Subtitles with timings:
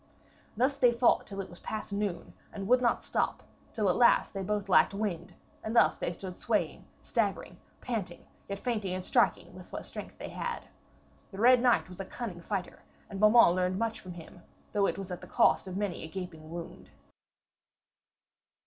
[0.57, 4.33] Thus they fought till it was past noon, and would not stop, till at last
[4.33, 9.53] they both lacked wind, and thus they stood swaying, staggering, panting, yet feinting and striking
[9.53, 10.65] with what strength they had.
[11.31, 14.41] The Red Knight was a cunning fighter, and Beaumains learned much from him,
[14.73, 16.89] though it was at the cost of many a gaping wound.